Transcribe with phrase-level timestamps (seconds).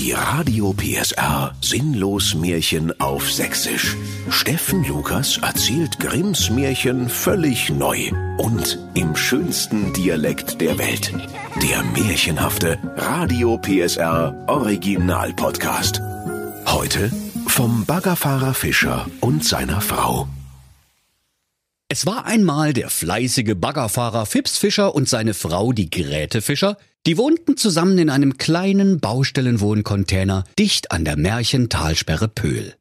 [0.00, 3.98] Die Radio PSR Sinnlos Märchen auf Sächsisch.
[4.30, 11.12] Steffen Lukas erzählt Grimms Märchen völlig neu und im schönsten Dialekt der Welt.
[11.62, 16.00] Der märchenhafte Radio PSR Original Podcast.
[16.64, 17.12] Heute
[17.46, 20.26] vom Baggerfahrer Fischer und seiner Frau.
[21.92, 27.18] Es war einmal der fleißige Baggerfahrer Fips Fischer und seine Frau, die Gräte Fischer, die
[27.18, 32.76] wohnten zusammen in einem kleinen Baustellenwohncontainer dicht an der Märchentalsperre Pöhl.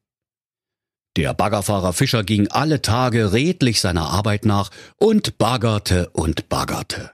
[1.17, 7.09] Der Baggerfahrer Fischer ging alle Tage redlich seiner Arbeit nach und baggerte und baggerte.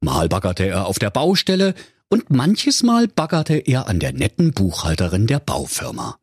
[0.00, 1.74] Mal baggerte er auf der Baustelle
[2.08, 6.18] und manches Mal baggerte er an der netten Buchhalterin der Baufirma.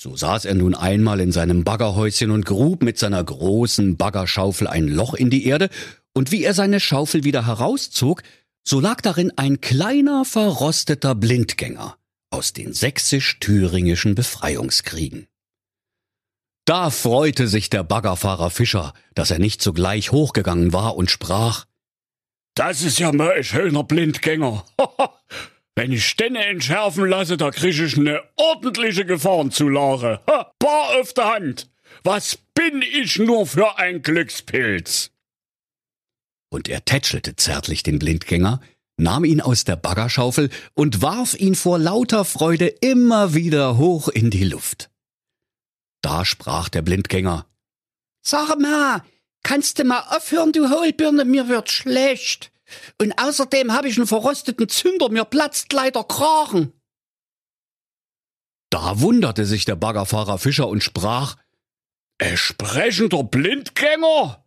[0.00, 4.86] So saß er nun einmal in seinem Baggerhäuschen und grub mit seiner großen Baggerschaufel ein
[4.86, 5.70] Loch in die Erde,
[6.14, 8.22] und wie er seine Schaufel wieder herauszog,
[8.64, 11.96] so lag darin ein kleiner verrosteter Blindgänger
[12.30, 15.26] aus den sächsisch-thüringischen Befreiungskriegen.
[16.64, 21.64] Da freute sich der Baggerfahrer Fischer, dass er nicht sogleich hochgegangen war und sprach
[22.54, 24.64] Das ist ja mal ein schöner Blindgänger.
[25.78, 30.20] Wenn ich Stenne entschärfen lasse, da krieg ich ne ordentliche Gefahrenzulage.
[30.28, 31.70] Ha, bar auf der Hand.
[32.02, 35.12] Was bin ich nur für ein Glückspilz?
[36.50, 38.60] Und er tätschelte zärtlich den Blindgänger,
[38.96, 44.30] nahm ihn aus der Baggerschaufel und warf ihn vor lauter Freude immer wieder hoch in
[44.30, 44.90] die Luft.
[46.02, 47.46] Da sprach der Blindgänger.
[48.20, 49.04] Sag mal,
[49.44, 52.50] kannst du mal aufhören, du Hohlbirne, mir wird schlecht.
[53.00, 56.72] Und außerdem habe ich einen verrosteten Zünder, mir platzt leider Kragen.
[58.70, 61.36] Da wunderte sich der Baggerfahrer Fischer und sprach,
[62.18, 64.44] Entsprechender Blindgänger?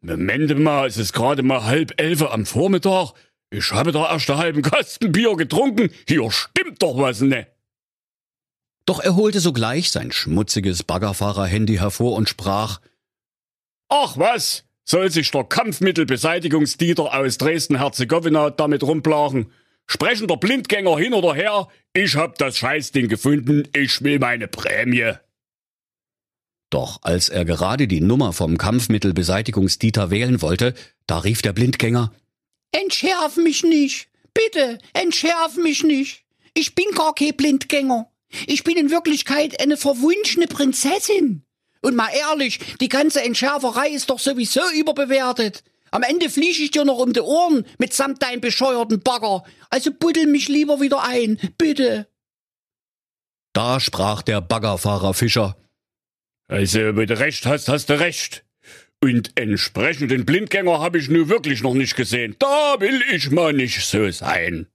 [0.00, 3.12] Moment mal, es ist gerade mal halb elf am Vormittag.
[3.50, 5.90] Ich habe da erst einen halben Kasten Bier getrunken.
[6.06, 7.48] Hier stimmt doch was ne.
[8.86, 12.80] Doch er holte sogleich sein schmutziges Baggerfahrer-Handy hervor und sprach,
[13.88, 19.52] Ach was, soll sich der Kampfmittelbeseitigungsdieter aus Dresden-Herzegowina damit rumplagen.
[19.86, 25.12] Sprechender Blindgänger hin oder her, ich hab das Scheißding gefunden, ich will meine Prämie.
[26.70, 30.74] Doch als er gerade die Nummer vom Kampfmittelbeseitigungsdieter wählen wollte,
[31.06, 32.12] da rief der Blindgänger,
[32.72, 34.08] Entschärf mich nicht.
[34.34, 36.24] Bitte, entschärf mich nicht.
[36.54, 38.10] Ich bin gar kein Blindgänger.
[38.46, 41.44] Ich bin in Wirklichkeit eine verwunschene Prinzessin.
[41.80, 45.62] Und mal ehrlich, die ganze Entschärferei ist doch sowieso überbewertet.
[45.90, 49.44] Am Ende fliege ich dir noch um die Ohren mitsamt deinem bescheuerten Bagger.
[49.70, 52.08] Also buddel mich lieber wieder ein, bitte.
[53.52, 55.56] Da sprach der Baggerfahrer Fischer.
[56.48, 58.44] Also, wenn du recht hast, hast du recht.
[59.00, 62.34] Und entsprechenden Blindgänger habe ich nun wirklich noch nicht gesehen.
[62.38, 64.66] Da will ich mal nicht so sein.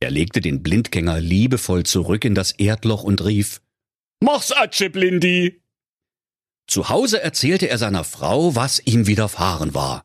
[0.00, 3.60] Er legte den Blindgänger liebevoll zurück in das Erdloch und rief,
[4.20, 5.61] Mach's Atsche, Blindi!
[6.66, 10.04] Zu Hause erzählte er seiner Frau, was ihm widerfahren war.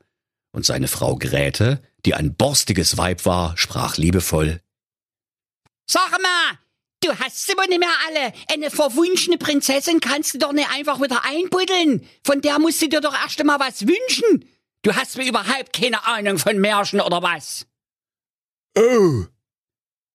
[0.52, 4.62] Und seine Frau Gräte, die ein borstiges Weib war, sprach liebevoll.
[5.86, 6.58] Sag mal,
[7.02, 8.34] du hast sie wohl nicht mehr alle.
[8.52, 12.06] Eine verwunschene Prinzessin kannst du doch nicht einfach wieder einbuddeln.
[12.24, 14.46] Von der musst du dir doch erst einmal was wünschen.
[14.82, 17.66] Du hast mir überhaupt keine Ahnung von Märchen oder was.
[18.78, 19.26] Oh,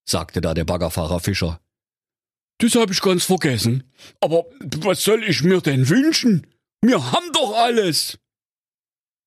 [0.05, 1.62] sagte da der Baggerfahrer Fischer.
[2.63, 3.83] Das hab ich ganz vergessen.
[4.21, 6.47] Aber was soll ich mir denn wünschen?
[6.81, 8.19] Wir haben doch alles.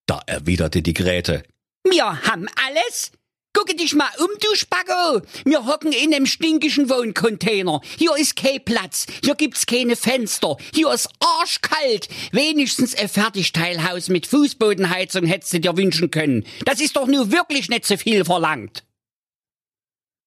[0.05, 1.43] Da erwiderte die Gräte.
[1.83, 3.11] Wir haben alles?
[3.51, 5.21] Gucke dich mal um, du Spacko.
[5.43, 7.81] Wir hocken in einem stinkischen Wohncontainer.
[7.97, 9.05] Hier ist kein Platz.
[9.21, 10.55] Hier gibt's keine Fenster.
[10.73, 12.07] Hier ist arschkalt.
[12.31, 16.45] Wenigstens ein Fertigteilhaus mit Fußbodenheizung hättest du dir wünschen können.
[16.63, 18.85] Das ist doch nur wirklich nicht so viel verlangt.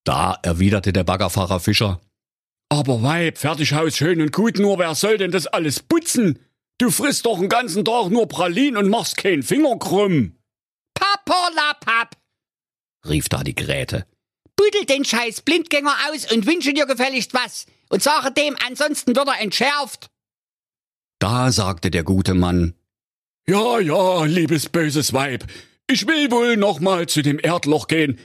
[0.05, 2.03] Da erwiderte der Baggerfahrer Fischer.
[2.71, 6.39] Aber Weib, Fertighaus schön und gut, nur wer soll denn das alles putzen?
[6.79, 10.37] Du frisst doch den ganzen Tag nur Pralin und machst keinen Finger krumm.
[10.95, 12.17] Papperlapapp,
[13.09, 14.07] rief da die Gräte.
[14.57, 17.67] Buddel den scheiß Blindgänger aus und wünsche dir gefälligst was.
[17.91, 20.11] Und sage dem, ansonsten wird er entschärft.
[21.21, 22.75] Da sagte der gute Mann.
[23.47, 25.45] Ja, ja, liebes böses Weib.
[25.87, 28.19] Ich will wohl noch mal zu dem Erdloch gehen.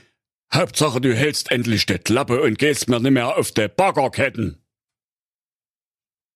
[0.54, 4.62] Hauptsache, du hältst endlich die Klappe und gehst mir nimmer auf de Baggerketten.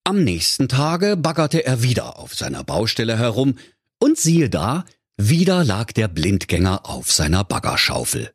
[0.05, 3.59] Am nächsten Tage baggerte er wieder auf seiner Baustelle herum,
[4.01, 4.85] und siehe da,
[5.17, 8.33] wieder lag der Blindgänger auf seiner Baggerschaufel.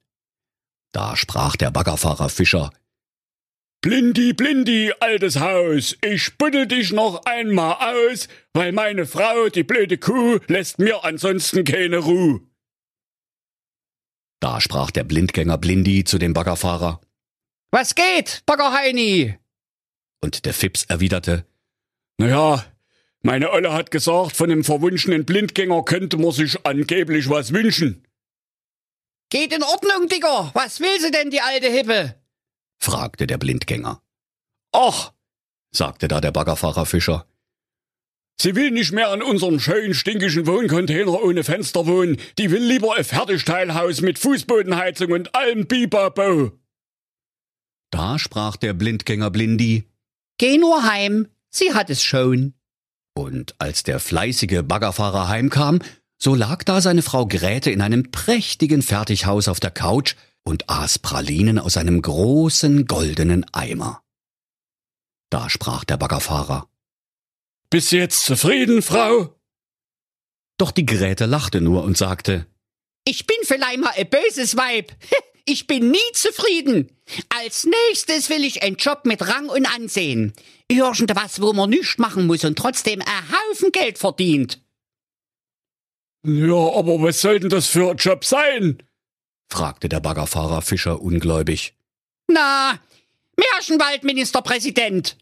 [0.92, 2.72] Da sprach der Baggerfahrer Fischer
[3.82, 9.98] Blindi, Blindi, altes Haus, ich buddel dich noch einmal aus, weil meine Frau, die blöde
[9.98, 12.42] Kuh, lässt mir ansonsten keine Ruhe.
[14.44, 17.00] Da sprach der Blindgänger Blindi zu dem Baggerfahrer
[17.72, 19.38] Was geht, Baggerheini?
[20.20, 21.46] Und der Fips erwiderte,
[22.18, 22.66] Naja,
[23.22, 28.06] meine Olle hat gesagt, von dem verwunschenen Blindgänger könnte man sich angeblich was wünschen.
[29.30, 30.52] Geht in Ordnung, Digger.
[30.54, 32.22] Was will sie denn, die alte Hippe?
[32.80, 34.02] fragte der Blindgänger.
[34.74, 35.14] Ach,
[35.72, 37.26] sagte da der Baggerfahrer Fischer.
[38.40, 42.18] Sie will nicht mehr in unserem schönen, stinkischen Wohncontainer ohne Fenster wohnen.
[42.38, 46.52] Die will lieber ein Fertigteilhaus mit Fußbodenheizung und allem Bibabo.
[47.92, 49.84] Da sprach der Blindgänger Blindi,
[50.40, 51.28] Geh nur heim.
[51.50, 52.54] Sie hat es schon.
[53.16, 55.80] und als der fleißige Baggerfahrer heimkam,
[56.18, 60.98] so lag da seine Frau Gräte in einem prächtigen Fertighaus auf der Couch und aß
[61.00, 64.02] Pralinen aus einem großen goldenen Eimer.
[65.30, 66.68] Da sprach der Baggerfahrer.
[67.74, 69.36] Bist du jetzt zufrieden, Frau?
[70.60, 72.46] Doch die Gräte lachte nur und sagte,
[73.04, 74.92] Ich bin vielleicht mal ein böses Weib.
[75.46, 76.90] Ich bin nie zufrieden.
[77.28, 80.32] Als nächstes will ich einen Job mit Rang und Ansehen.
[80.70, 84.62] Irgendwas, wo man nichts machen muss und trotzdem ein Haufen Geld verdient.
[86.26, 88.84] Ja, aber was soll denn das für ein Job sein?
[89.52, 91.76] fragte der Baggerfahrer Fischer ungläubig,
[92.28, 92.80] Na,
[93.36, 95.18] Märchenwaldministerpräsident.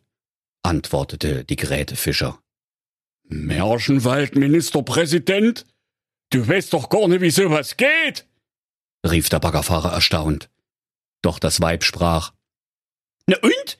[0.63, 2.39] Antwortete die Gräte Fischer.
[3.23, 5.65] Märchenwaldministerpräsident?
[6.31, 8.25] Du weißt doch gar nicht, wie sowas geht.
[9.07, 10.49] rief der Baggerfahrer erstaunt.
[11.21, 12.33] Doch das Weib sprach,
[13.27, 13.77] Na und?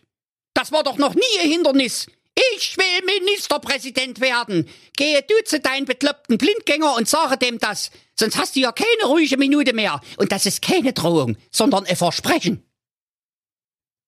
[0.54, 2.08] Das war doch noch nie ein Hindernis.
[2.56, 4.70] Ich will Ministerpräsident werden.
[4.96, 7.92] Gehe du zu deinen bekloppten Blindgänger und sage dem das.
[8.18, 10.02] Sonst hast du ja keine ruhige Minute mehr.
[10.18, 12.64] Und das ist keine Drohung, sondern ein Versprechen.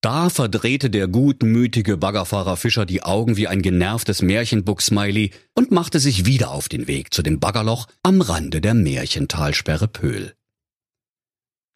[0.04, 6.26] Da verdrehte der gutmütige Baggerfahrer Fischer die Augen wie ein genervtes Märchenbuck-Smiley und machte sich
[6.26, 10.34] wieder auf den Weg zu dem Baggerloch am Rande der Märchentalsperre Pöhl.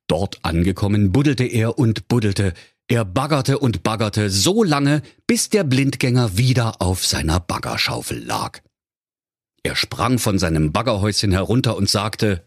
[0.09, 2.53] Dort angekommen buddelte er und buddelte,
[2.87, 8.61] er baggerte und baggerte so lange, bis der Blindgänger wieder auf seiner Baggerschaufel lag.
[9.63, 12.47] Er sprang von seinem Baggerhäuschen herunter und sagte,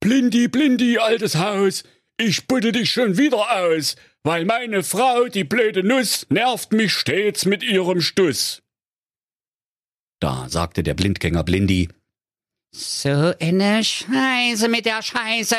[0.00, 1.84] Blindi, blindi, altes Haus,
[2.20, 7.44] ich buddel dich schon wieder aus, weil meine Frau, die blöde Nuss, nervt mich stets
[7.46, 8.62] mit ihrem Stuss.
[10.20, 11.88] da sagte der Blindgänger Blindi,
[12.72, 15.56] So eine Scheiße mit der Scheiße.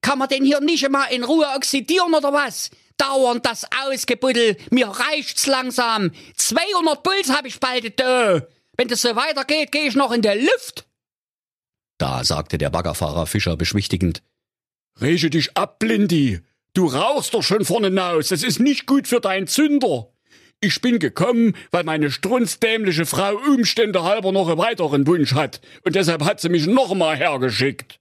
[0.00, 2.70] Kann man denn hier nicht mal in Ruhe oxidieren oder was?
[2.96, 4.56] Dauernd das Ausgebuddel.
[4.70, 6.12] Mir reicht's langsam.
[6.36, 8.42] 200 Puls hab ich bald da.
[8.76, 10.86] Wenn das so weitergeht, gehe ich noch in der Luft.
[11.98, 14.22] da sagte der Baggerfahrer Fischer beschwichtigend,
[15.00, 16.40] Rege dich ab, Blindi.
[16.72, 18.28] Du rauchst doch schon vorne hinaus.
[18.28, 20.10] Das ist nicht gut für deinen Zünder.
[20.60, 25.60] Ich bin gekommen, weil meine strunzdämliche Frau Umstände halber noch einen weiteren Wunsch hat.
[25.84, 28.00] Und deshalb hat sie mich noch mal hergeschickt.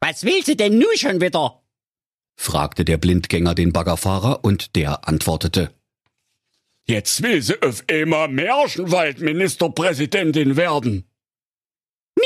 [0.00, 1.62] Was willst du denn nun schon wieder?
[2.36, 5.72] fragte der Blindgänger den Baggerfahrer und der antwortete,
[6.86, 11.04] Jetzt will sie auf einmal Märchenwaldministerpräsidentin werden.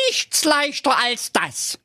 [0.08, 1.78] Nichts leichter als das.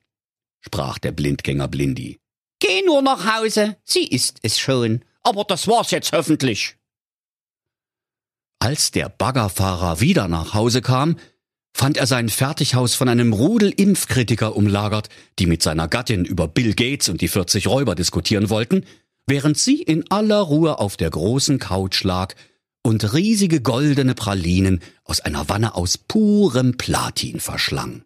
[0.62, 2.20] Sprach der Blindgänger Blindi.
[2.60, 3.78] Geh nur nach Hause.
[3.84, 5.04] Sie ist es schon.
[5.24, 6.76] Aber das war's jetzt hoffentlich.
[8.60, 11.18] Als der Baggerfahrer wieder nach Hause kam,
[11.74, 15.08] fand er sein Fertighaus von einem Rudel Impfkritiker umlagert,
[15.40, 18.86] die mit seiner Gattin über Bill Gates und die 40 Räuber diskutieren wollten,
[19.28, 22.36] während sie in aller Ruhe auf der großen Couch lag
[22.84, 28.04] und riesige goldene Pralinen aus einer Wanne aus purem Platin verschlang.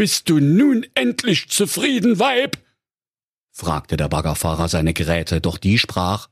[0.00, 2.56] Bist du nun endlich zufrieden, Weib?
[3.50, 6.30] fragte der Baggerfahrer seine Geräte, doch die sprach,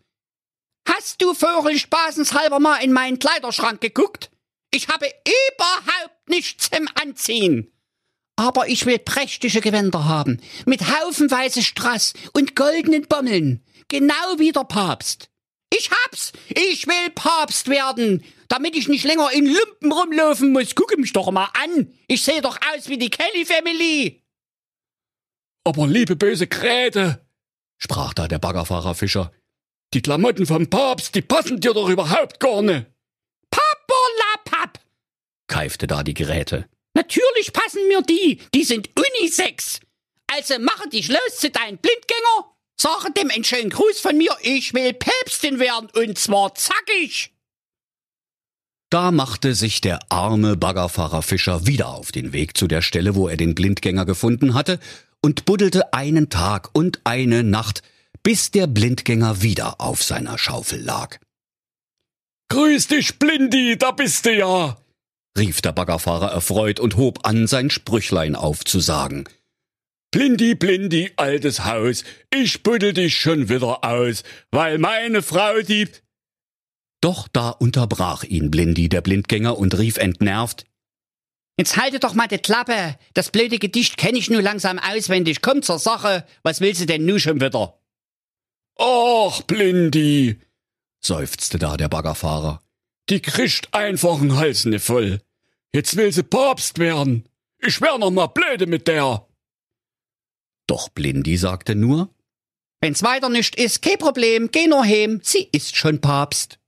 [0.89, 4.31] Hast du vogelspaßenshalber mal in meinen Kleiderschrank geguckt?
[4.71, 7.71] Ich habe überhaupt nichts zum Anziehen.
[8.37, 14.65] Aber ich will prächtige Gewänder haben, mit haufenweise Strass und goldenen Bommeln, genau wie der
[14.65, 15.27] Papst.
[15.75, 16.33] Ich hab's!
[16.49, 20.75] Ich will Papst werden, damit ich nicht länger in Lumpen rumlaufen muss.
[20.75, 21.93] Gucke mich doch mal an.
[22.07, 24.23] Ich sehe doch aus wie die Kelly Family.
[25.65, 27.27] Aber liebe böse Gräte,
[27.77, 29.33] sprach da der Baggerfahrer Fischer,
[29.95, 32.87] die Klamotten vom Papst, die passen dir doch überhaupt gar nicht.
[33.51, 34.81] Pappolapap!
[35.47, 36.69] keifte da die Geräte.
[36.95, 38.41] Natürlich passen mir die.
[38.55, 39.81] Die sind Unisex.
[40.27, 42.57] Also mache dich los zu deinem Blindgänger.
[42.80, 44.37] Sage dem einen schönen Gruß von mir.
[44.42, 47.32] Ich will Päpstin werden und zwar zackig.
[48.90, 53.28] Da machte sich der arme Baggerfahrer Fischer wieder auf den Weg zu der Stelle, wo
[53.28, 54.78] er den Blindgänger gefunden hatte,
[55.20, 57.82] und buddelte einen Tag und eine Nacht,
[58.23, 61.18] bis der Blindgänger wieder auf seiner Schaufel lag.
[62.50, 64.78] Grüß dich, Blindi, da bist du ja.
[65.37, 69.28] rief der Baggerfahrer erfreut und hob an, sein Sprüchlein aufzusagen.
[70.11, 72.03] Blindi, blindi, altes Haus,
[72.35, 75.88] ich buddel dich schon wieder aus, weil meine Frau die...
[77.00, 80.65] Doch da unterbrach ihn Blindi, der Blindgänger, und rief entnervt,
[81.59, 82.97] Jetzt halte doch mal die Klappe.
[83.15, 85.43] Das blöde Gedicht kenne ich nur langsam auswendig.
[85.43, 86.25] Komm zur Sache.
[86.45, 87.81] Was willst du denn nu schon wieder?
[88.79, 90.41] Ach, Blindi,
[91.00, 92.62] seufzte da der Baggerfahrer.
[93.11, 95.21] Die kriegt einfach einen Hals ne voll.
[95.73, 97.29] Jetzt will sie Papst werden.
[97.59, 99.27] Ich wär noch mal blöde mit der.
[100.69, 102.15] Doch Blindi sagte nur,
[102.81, 106.61] Wenn's weiter nicht ist, kein Problem, geh nur heim, sie ist schon Papst.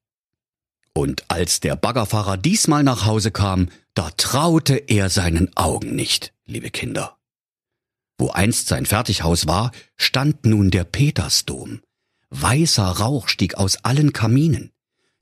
[0.92, 6.70] Und als der Baggerfahrer diesmal nach Hause kam, da traute er seinen Augen nicht, liebe
[6.70, 7.16] Kinder.
[8.18, 11.80] Wo einst sein Fertighaus war, stand nun der Petersdom.
[12.30, 14.72] Weißer Rauch stieg aus allen Kaminen.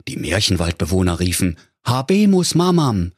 [0.07, 3.13] Die Märchenwaldbewohner riefen Habemus Mamam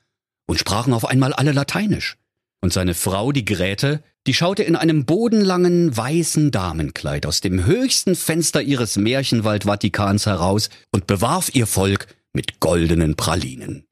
[0.45, 2.17] und sprachen auf einmal alle Lateinisch.
[2.61, 8.15] Und seine Frau, die Gräte, die schaute in einem bodenlangen weißen Damenkleid aus dem höchsten
[8.15, 13.87] Fenster ihres Märchenwald-Vatikans heraus und bewarf ihr Volk mit goldenen Pralinen.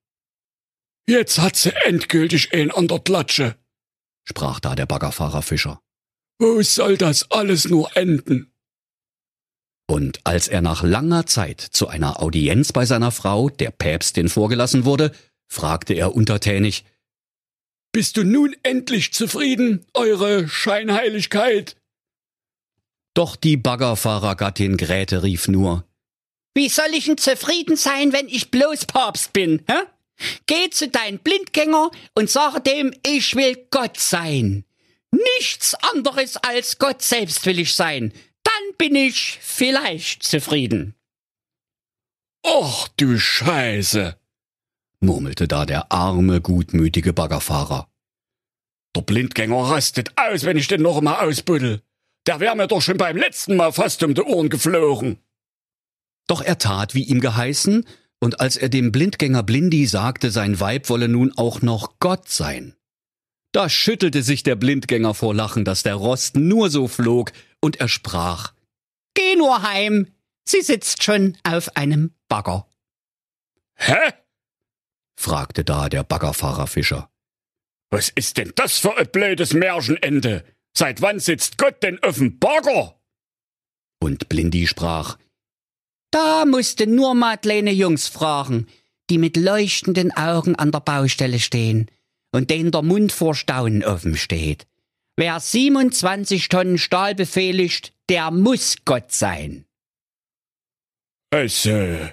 [1.07, 3.55] Jetzt hat sie endgültig ein an der Klatsche,
[4.25, 5.81] sprach da der Baggerfahrer Fischer.
[6.39, 8.53] Wo soll das alles nur enden?
[9.89, 14.85] Und als er nach langer Zeit zu einer Audienz bei seiner Frau, der Päpstin, vorgelassen
[14.85, 15.11] wurde,
[15.47, 16.85] fragte er untertänig,
[17.91, 21.75] Bist du nun endlich zufrieden, eure Scheinheiligkeit?
[23.15, 25.85] Doch die Baggerfahrergattin Gräte rief nur,
[26.53, 29.83] Wie soll ich denn zufrieden sein, wenn ich bloß Papst bin, hä?
[30.45, 34.65] Geh zu deinem Blindgänger und sage dem, ich will Gott sein.
[35.11, 38.13] Nichts anderes als Gott selbst will ich sein.
[38.43, 40.95] Dann bin ich vielleicht zufrieden.
[42.45, 44.18] Och du Scheiße,
[45.01, 47.87] murmelte da der arme, gutmütige Baggerfahrer.
[48.95, 51.81] Der Blindgänger rastet aus, wenn ich den noch mal ausbuddel.
[52.27, 55.19] Der wär mir doch schon beim letzten Mal fast um die Ohren geflogen.
[56.27, 57.85] Doch er tat, wie ihm geheißen,
[58.19, 62.75] und als er dem Blindgänger Blindi sagte, sein Weib wolle nun auch noch Gott sein,
[63.51, 67.87] da schüttelte sich der Blindgänger vor Lachen, dass der Rost nur so flog, und er
[67.87, 68.53] sprach
[69.15, 70.07] Geh nur heim,
[70.45, 72.67] sie sitzt schon auf einem Bagger.
[73.75, 74.13] Hä?
[75.19, 77.09] Fragte da der Baggerfahrer Fischer.
[77.91, 80.45] Was ist denn das für ein blödes Märchenende?
[80.73, 82.99] Seit wann sitzt Gott denn auf dem Bagger?
[83.99, 85.17] Und Blindi sprach
[86.11, 88.67] Da musste nur mal kleine Jungs fragen,
[89.09, 91.91] die mit leuchtenden Augen an der Baustelle stehen
[92.31, 94.67] und denen der Mund vor Staunen offen steht.
[95.17, 99.65] Wer 27 Tonnen Stahl befehligt, der muss Gott sein.
[101.31, 102.09] Also,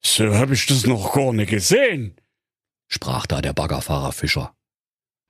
[0.00, 2.16] so hab ich das noch gar nicht gesehen,
[2.90, 4.54] sprach da der Baggerfahrer Fischer.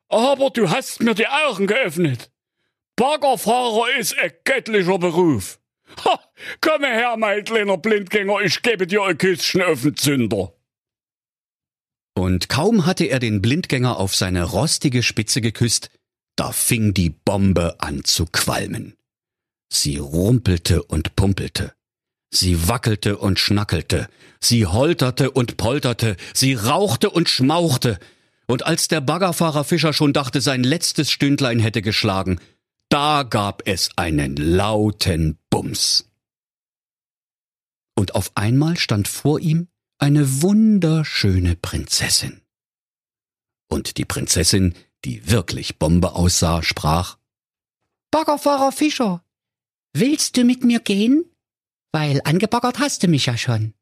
[0.09, 2.33] Aber du hast mir die Augen geöffnet.
[2.97, 5.61] Baggerfahrer ist ein göttlicher Beruf.
[6.05, 6.21] Ha,
[6.61, 10.53] komm her, mein kleiner Blindgänger, ich gebe dir ein Küsschen auf den Zünder.
[12.15, 15.91] Und kaum hatte er den Blindgänger auf seine rostige Spitze geküsst,
[16.37, 18.97] da fing die Bombe an zu qualmen.
[19.73, 21.75] Sie rumpelte und pumpelte.
[22.31, 24.09] Sie wackelte und schnackelte.
[24.41, 26.17] Sie holterte und polterte.
[26.33, 27.99] Sie rauchte und schmauchte.
[28.47, 32.41] Und als der Baggerfahrer Fischer schon dachte, sein letztes Stündlein hätte geschlagen,
[32.89, 36.11] da gab es einen lauten Bums.
[37.97, 39.69] Und auf einmal stand vor ihm
[39.99, 42.41] eine wunderschöne Prinzessin.
[43.69, 47.19] Und die Prinzessin, die wirklich Bombe aussah, sprach
[48.11, 49.25] Baggerfahrer Fischer,
[49.93, 51.25] willst du mit mir gehen?
[51.93, 53.75] Weil angebaggert hast du mich ja schon.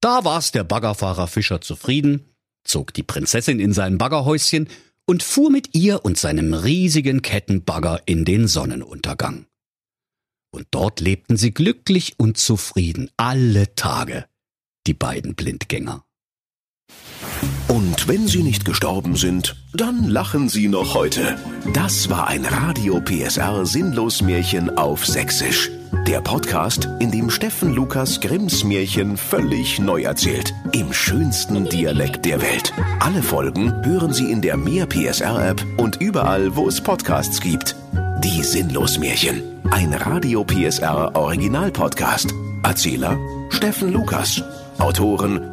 [0.00, 2.34] Da war's der Baggerfahrer Fischer zufrieden,
[2.64, 4.68] zog die Prinzessin in sein Baggerhäuschen
[5.06, 9.46] und fuhr mit ihr und seinem riesigen Kettenbagger in den Sonnenuntergang.
[10.54, 14.26] Und dort lebten sie glücklich und zufrieden alle Tage,
[14.86, 16.04] die beiden Blindgänger.
[17.68, 21.36] Und wenn sie nicht gestorben sind, dann lachen sie noch heute.
[21.72, 25.70] Das war ein Radio PSR Sinnlos Märchen auf Sächsisch.
[26.06, 30.52] Der Podcast, in dem Steffen Lukas Grimms Märchen völlig neu erzählt.
[30.72, 32.72] Im schönsten Dialekt der Welt.
[33.00, 37.76] Alle Folgen hören Sie in der Mehr PSR App und überall, wo es Podcasts gibt.
[38.24, 39.42] Die Sinnlos Märchen.
[39.70, 42.32] Ein Radio PSR Original Podcast.
[42.62, 43.18] Erzähler
[43.50, 44.42] Steffen Lukas.
[44.78, 45.51] Autoren